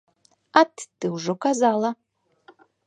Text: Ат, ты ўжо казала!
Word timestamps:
Ат, 0.61 0.73
ты 0.97 1.05
ўжо 1.19 1.37
казала! 1.49 1.89